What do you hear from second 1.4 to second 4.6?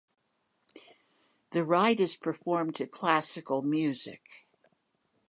The ride is performed to classical music.